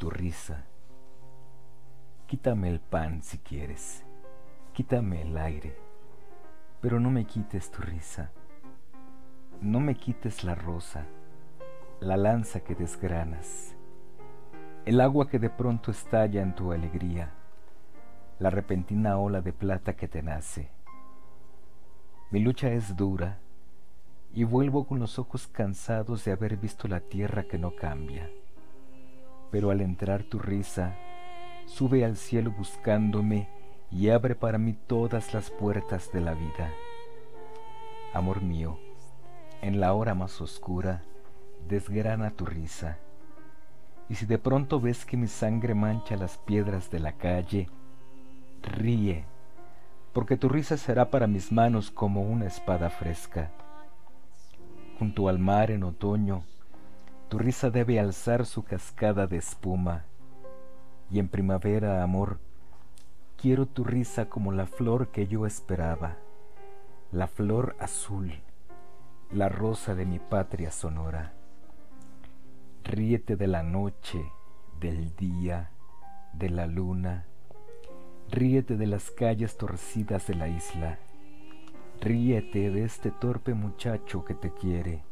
[0.00, 0.64] tu risa.
[2.26, 4.02] Quítame el pan si quieres,
[4.72, 5.76] quítame el aire,
[6.80, 8.32] pero no me quites tu risa.
[9.60, 11.04] No me quites la rosa,
[12.00, 13.76] la lanza que desgranas,
[14.86, 17.34] el agua que de pronto estalla en tu alegría,
[18.38, 20.70] la repentina ola de plata que te nace.
[22.30, 23.38] Mi lucha es dura
[24.32, 28.30] y vuelvo con los ojos cansados de haber visto la tierra que no cambia.
[29.50, 30.96] Pero al entrar tu risa,
[31.66, 33.48] sube al cielo buscándome
[33.90, 36.70] y abre para mí todas las puertas de la vida.
[38.14, 38.78] Amor mío,
[39.62, 41.02] en la hora más oscura,
[41.68, 42.98] desgrana tu risa.
[44.08, 47.68] Y si de pronto ves que mi sangre mancha las piedras de la calle,
[48.62, 49.24] ríe,
[50.12, 53.50] porque tu risa será para mis manos como una espada fresca.
[54.98, 56.42] Junto al mar en otoño,
[57.30, 60.04] tu risa debe alzar su cascada de espuma
[61.12, 62.40] y en primavera, amor,
[63.36, 66.16] quiero tu risa como la flor que yo esperaba,
[67.12, 68.32] la flor azul,
[69.30, 71.32] la rosa de mi patria sonora.
[72.82, 74.32] Ríete de la noche,
[74.80, 75.70] del día,
[76.32, 77.26] de la luna,
[78.28, 80.98] ríete de las calles torcidas de la isla,
[82.00, 85.09] ríete de este torpe muchacho que te quiere.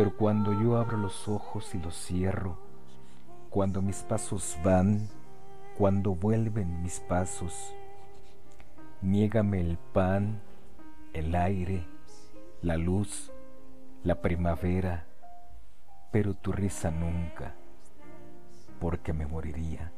[0.00, 2.56] Pero cuando yo abro los ojos y los cierro,
[3.50, 5.10] cuando mis pasos van,
[5.76, 7.74] cuando vuelven mis pasos.
[9.02, 10.40] Niégame el pan,
[11.12, 11.84] el aire,
[12.62, 13.30] la luz,
[14.02, 15.04] la primavera,
[16.10, 17.52] pero tu risa nunca,
[18.80, 19.92] porque me moriría.